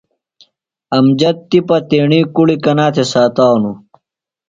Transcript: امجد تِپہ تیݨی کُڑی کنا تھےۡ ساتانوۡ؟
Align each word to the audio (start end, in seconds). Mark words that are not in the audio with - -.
امجد 0.97 1.37
تِپہ 1.49 1.77
تیݨی 1.89 2.21
کُڑی 2.35 2.55
کنا 2.63 2.87
تھےۡ 2.93 3.09
ساتانوۡ؟ 3.11 3.77